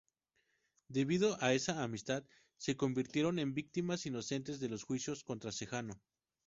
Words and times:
Debido 0.87 1.37
a 1.43 1.53
esa 1.53 1.83
amistad, 1.83 2.23
se 2.57 2.75
convirtieron 2.75 3.37
en 3.37 3.53
víctimas 3.53 4.07
inocentes 4.07 4.59
de 4.59 4.67
los 4.69 4.83
juicios 4.83 5.23
contra 5.23 5.51
Sejano. 5.51 6.01